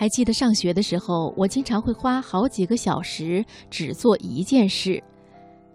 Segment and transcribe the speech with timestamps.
[0.00, 5.02] 还记得上学的时候，我经常会花好几个小时只做一件事，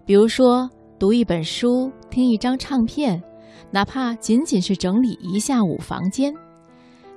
[0.05, 3.21] 比如说读一本书、听一张唱片，
[3.69, 6.33] 哪怕仅仅是整理一下午房间。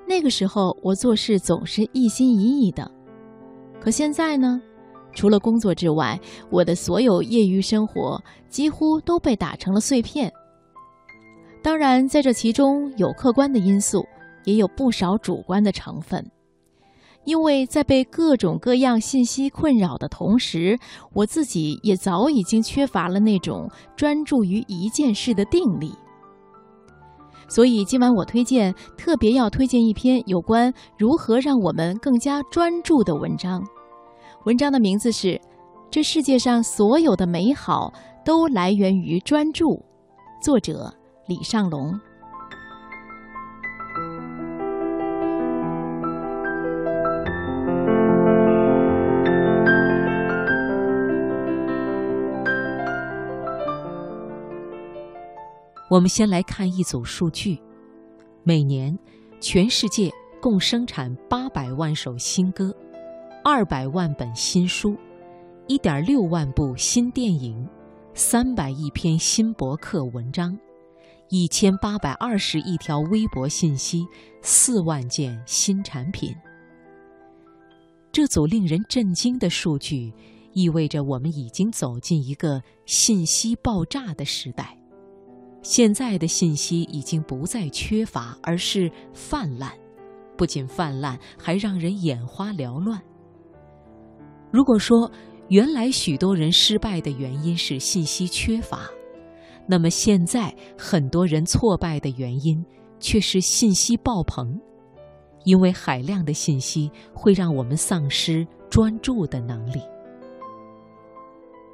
[0.05, 2.91] 那个时候，我做事总是一心一意的。
[3.81, 4.61] 可现在呢，
[5.15, 6.19] 除了工作之外，
[6.51, 10.29] 我的所有业余生活几乎都被打成了碎片。
[11.63, 14.05] 当然，在这其中有客观的因素，
[14.43, 16.29] 也有不少主观的成分。
[17.27, 20.79] 因为在被各种各样信息困扰的同时，
[21.13, 25.93] 我自己也早已经缺乏了那种专注于一件事的定力。
[27.49, 33.63] 所以今晚我推荐，特别要推荐一篇有关如何让我们更加专注的文章。
[34.45, 35.29] 文章的名字是
[35.91, 37.93] 《这世界上所有的美好
[38.25, 39.65] 都来源于专注》，
[40.41, 40.93] 作者
[41.27, 41.93] 李尚龙。
[55.89, 57.57] 我们先来看一组数据：
[58.43, 58.99] 每年，
[59.41, 62.75] 全世界共生产八百万首新歌，
[63.45, 64.97] 二百万本新书，
[65.69, 67.65] 一点六万部新电影，
[68.15, 70.59] 三百亿篇新博客文章，
[71.29, 74.05] 一千八百二十亿条微博信息，
[74.43, 76.35] 四万件新产品。
[78.11, 80.13] 这组令人震惊的数据，
[80.53, 84.76] 意味着我们已经走进一个信息爆炸的时代。
[85.63, 89.73] 现在的信息已经不再缺乏，而是泛滥。
[90.37, 93.03] 不仅泛滥，还让人眼花缭乱。
[94.53, 95.11] 如果说
[95.49, 98.89] 原来许多人失败的原因是信息缺乏，
[99.67, 102.65] 那么现在很多人挫败的原因
[103.01, 104.61] 却是信息爆棚。
[105.45, 109.81] 因为海量的信息会让我们丧失专注的能力。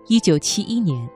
[0.09, 1.09] 一九七一年。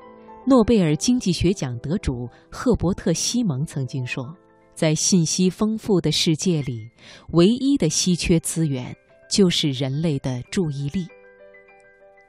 [0.49, 4.33] 诺贝尔经济学奖得主赫伯特·西蒙曾经说
[4.75, 6.89] ：“在信息丰富的世界里，
[7.33, 8.97] 唯一的稀缺资源
[9.29, 11.05] 就是人类的注意力。”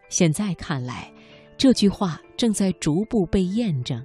[0.09, 1.13] 现在看来，
[1.57, 4.03] 这句话正在逐步被验证。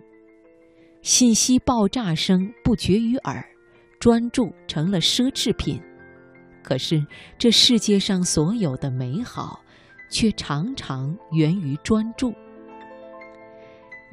[1.01, 3.43] 信息爆炸声不绝于耳，
[3.99, 5.81] 专注成了奢侈品。
[6.63, 7.03] 可是，
[7.39, 9.59] 这世界上所有的美好，
[10.11, 12.35] 却常常源于专注。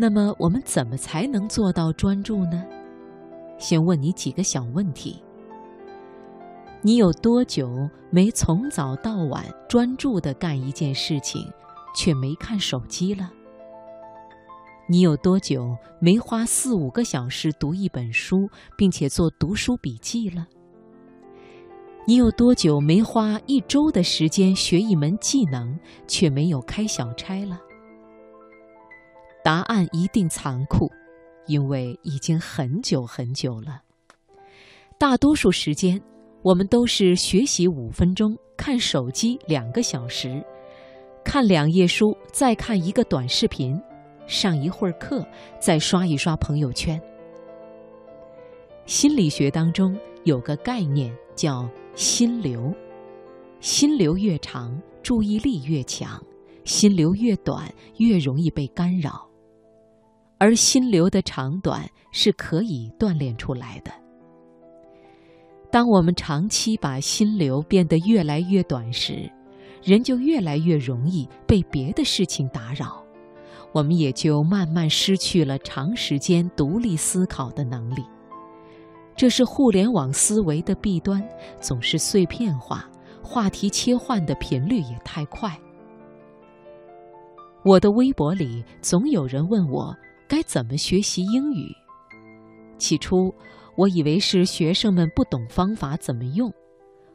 [0.02, 2.66] 那么我们怎么才能做到专注呢？
[3.58, 5.22] 先问你几个小问题：
[6.82, 7.70] 你有多久
[8.10, 11.46] 没从早到晚专注的干一件事情，
[11.94, 13.30] 却没看手机了？
[14.88, 20.48] 你有多久没花四五个小时读一本书，并且做读书笔记了？
[22.08, 25.78] 你有多久没花一周的时间学一门技能，
[26.08, 27.60] 却没有开小差了？
[29.50, 30.92] 答案一定残酷，
[31.48, 33.82] 因为已经很久很久了。
[35.00, 36.00] 大多数时间，
[36.44, 40.40] 我们都是学习五分钟，看手机两个小时，
[41.24, 43.76] 看两页书，再看一个短视频，
[44.28, 45.26] 上一会儿课，
[45.60, 47.02] 再刷一刷朋友圈。
[48.86, 52.72] 心理学当中有个概念叫心流，
[53.62, 56.22] 心流越长，注意力越强；
[56.66, 57.68] 心流越短，
[57.98, 59.28] 越容易被干扰。
[60.40, 63.92] 而心流的长短是可以锻炼出来的。
[65.70, 69.30] 当我们长期把心流变得越来越短时，
[69.84, 73.04] 人就越来越容易被别的事情打扰，
[73.74, 78.04] 我们也就慢慢失去了长时间独立思考的能力。
[79.16, 81.22] 这是互联网思维的弊端，
[81.60, 82.90] 总是碎片化，
[83.22, 85.56] 话题切换的频率也太快。
[87.66, 89.94] 我的微博里总有人问我。
[90.30, 91.76] 该怎么学习英语？
[92.78, 93.34] 起初，
[93.76, 96.54] 我以为是学生们不懂方法怎么用，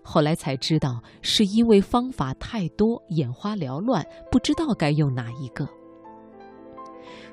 [0.02, 5.64] 后来才知道是因为方法太多，眼花缭乱，不知道该用哪一个。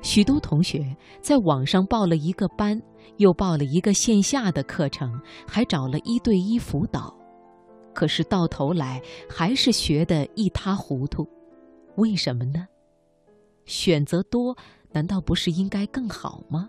[0.02, 2.80] 许多同学在网上报了一个班，
[3.16, 7.12] 又报了一个线下的课程，还找了一对一辅导，
[7.92, 11.28] 可是到头来还是学得一塌糊涂。
[11.96, 12.68] 为什么呢？
[13.64, 14.56] 选择多。
[14.92, 16.68] 难道不是应该更好吗？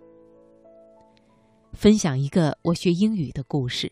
[1.74, 3.92] 分享一个我学英语的故事。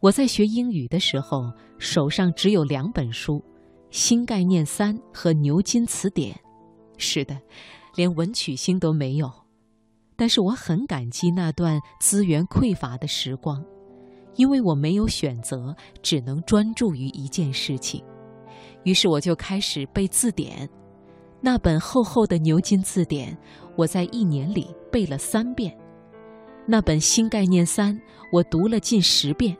[0.00, 3.38] 我在学英语的时候，手上只有两本书，
[3.90, 6.34] 《新概念三》和《牛津词典》。
[6.98, 7.40] 是的，
[7.94, 9.32] 连文曲星都没有。
[10.16, 13.64] 但是我很感激那段资源匮乏的时光，
[14.36, 18.04] 因为我没有选择，只能专注于一件事情。
[18.84, 20.68] 于是我就开始背字典，
[21.44, 23.36] 那本厚厚的牛津字典，
[23.76, 25.70] 我在一年里背了三遍；
[26.66, 28.00] 那本新概念三，
[28.32, 29.54] 我读了近十遍。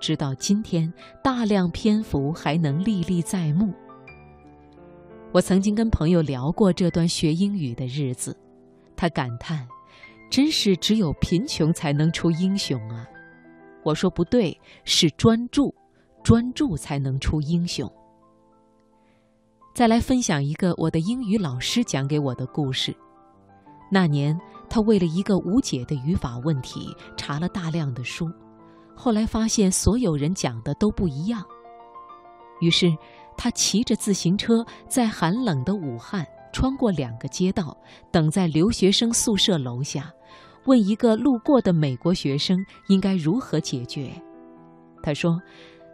[0.00, 0.92] 直到今天，
[1.22, 3.72] 大量篇幅还能历历在目。
[5.30, 8.36] 我曾经跟朋友聊过这段学英语的日子，
[8.96, 9.64] 他感叹
[10.28, 13.06] ：“真是只有贫穷才能出英雄啊！”
[13.86, 15.72] 我说：“不对，是专注，
[16.24, 17.88] 专注才能出英雄。”
[19.78, 22.92] 再来分享一个我的英语老师讲给我的故事。
[23.92, 24.36] 那年，
[24.68, 28.28] 他为了一个无解的语法问题，查了大量的书。
[28.96, 31.44] 后来发现所有人讲的都不一样，
[32.60, 32.92] 于是
[33.36, 37.78] 他骑着自行车在寒冷的武汉穿过两个街道，
[38.10, 40.12] 等在留学生宿舍楼下，
[40.64, 42.58] 问一个路过的美国学生
[42.88, 44.10] 应该如何解决。
[45.04, 45.40] 他说，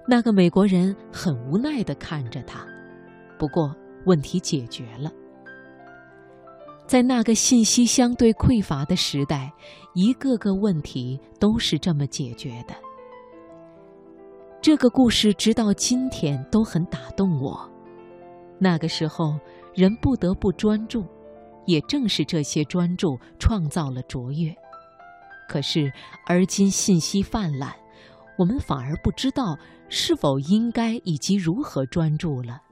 [0.08, 2.66] 那个美国人很无奈地看着他，
[3.38, 3.74] 不过
[4.06, 5.10] 问题解决了。
[6.86, 9.50] 在那个信息相对匮乏的时代，
[9.94, 12.74] 一个个问题都是这么解决的。
[14.60, 17.70] 这个故事直到今天都很打动我。
[18.58, 19.38] 那个时候，
[19.74, 21.04] 人不得不专注，
[21.66, 24.54] 也正是这些专注创造了卓越。
[25.48, 25.90] 可是，
[26.26, 27.72] 而今信息泛滥，
[28.38, 29.58] 我们反而不知道
[29.88, 32.62] 是否应该以及如何专注了。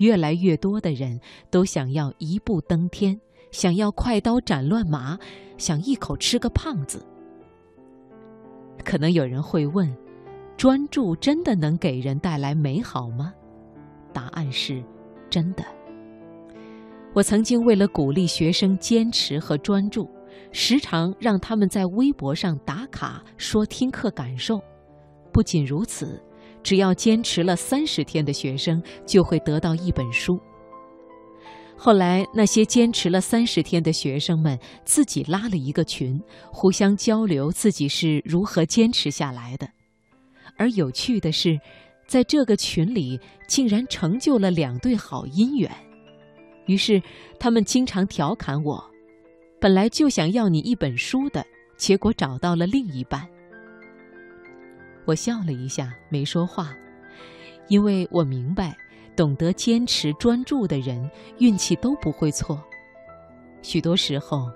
[0.00, 1.18] 越来越多的人
[1.50, 3.18] 都想要一步登天，
[3.50, 5.18] 想要快刀斩乱麻，
[5.56, 7.02] 想一口吃个胖子。
[8.84, 9.90] 可能有人会问。
[10.56, 13.32] 专注真的能给人带来美好吗？
[14.12, 14.84] 答案是，
[15.30, 15.64] 真的。
[17.14, 20.06] 我曾经为了鼓励学生坚持和专注，
[20.52, 24.60] 时常让他们在微博上打卡说听课感受。
[25.32, 26.22] 不仅如此，
[26.62, 30.38] 只要坚持了三十天的学生就会得到一本书。
[31.76, 36.20] 后来，那些坚持了三十天的学生们自己拉了一个群，
[36.52, 39.66] 互相交流自己是如何坚持下来的。
[40.56, 41.58] 而有趣的是，
[42.06, 43.18] 在这个群里
[43.48, 45.70] 竟然成就了两对好姻缘。
[46.66, 47.00] 于是
[47.38, 48.84] 他们经常调侃我
[49.58, 51.42] ：“本来就想要你一本书的，
[51.78, 53.26] 结果找到了另一半。”
[55.04, 56.74] 我笑了一下，没说话，
[57.68, 58.76] 因为我明白，
[59.16, 62.62] 懂得坚持专注的人运气都不会错。
[63.62, 64.50] 许多时候，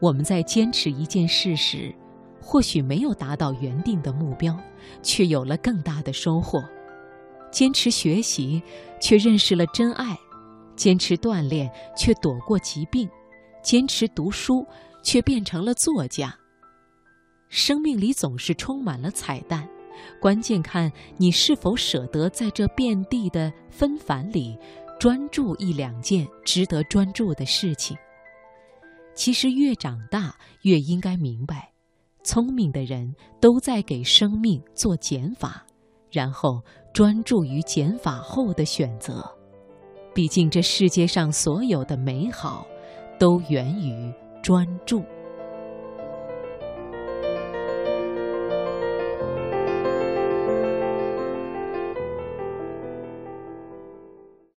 [0.00, 1.94] 我们在坚持一件事时，
[2.40, 4.58] 或许没有达到原定的目标，
[5.02, 6.60] 却有了更大的收获；
[7.50, 8.62] 坚持学习，
[9.00, 10.16] 却认识了真爱；
[10.74, 13.06] 坚持锻炼，却躲过疾病；
[13.62, 14.66] 坚持读书，
[15.02, 16.34] 却变成了作家。
[17.48, 19.68] 生命里总是充满了彩蛋，
[20.20, 24.56] 关键看你是否舍得在这遍地的纷繁里，
[24.98, 27.96] 专注一两件值得专注的事情。
[29.14, 31.72] 其实越长大，越应该明白。
[32.24, 35.64] 聪明的人都在给生命做减法，
[36.10, 36.62] 然后
[36.92, 39.24] 专注于减法后的选择。
[40.14, 42.66] 毕竟这世界上所有的美好，
[43.18, 44.12] 都源于
[44.42, 45.02] 专注。